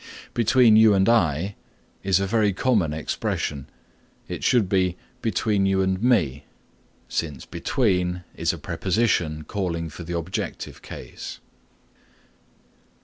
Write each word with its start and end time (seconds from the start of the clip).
"Between 0.33 0.75
you 0.75 0.95
and 0.95 1.07
I" 1.07 1.53
is 2.01 2.19
a 2.19 2.25
very 2.25 2.53
common 2.53 2.91
expression. 2.91 3.67
It 4.27 4.43
should 4.43 4.67
be 4.67 4.97
"Between 5.21 5.67
you 5.67 5.83
and 5.83 6.01
me" 6.01 6.45
since 7.07 7.45
between 7.45 8.23
is 8.35 8.51
a 8.51 8.57
preposition 8.57 9.43
calling 9.43 9.89
for 9.89 10.01
the 10.03 10.17
objective 10.17 10.81
case. 10.81 11.39